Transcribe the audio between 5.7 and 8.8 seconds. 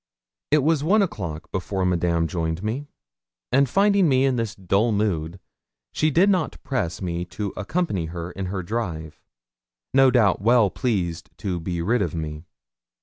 she did not press me to accompany her in her